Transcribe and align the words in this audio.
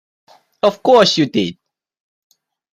Of 0.63 0.81
course 0.81 1.19
you 1.19 1.27
did. 1.27 1.59